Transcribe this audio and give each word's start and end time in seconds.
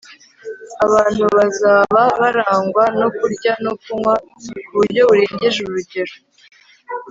abantu 0.85 1.23
bazaba 1.35 2.01
barangwa 2.21 2.83
no 2.99 3.07
kurya 3.17 3.51
no 3.63 3.73
kunywa 3.81 4.13
ku 4.41 4.73
buryo 4.75 5.01
burengeje 5.09 5.59
urugero 5.63 6.15